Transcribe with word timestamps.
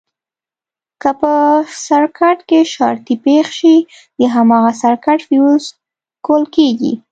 که 1.01 1.11
په 1.19 1.33
سرکټ 1.85 2.37
کې 2.49 2.59
شارټي 2.73 3.15
پېښه 3.25 3.51
شي 3.59 3.75
د 4.17 4.19
هماغه 4.35 4.71
سرکټ 4.81 5.19
فیوز 5.29 5.63
ګل 6.27 6.43
کېږي. 6.55 6.93